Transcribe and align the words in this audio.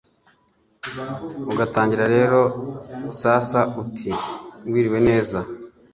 Ugatangira 1.51 2.05
rero 2.15 2.41
sasa 3.19 3.59
uti 3.81 4.09
wiriwe 4.71 4.99
neza 5.07 5.39